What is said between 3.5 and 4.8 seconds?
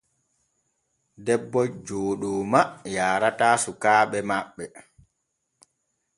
sukaaɓe maɓɓe.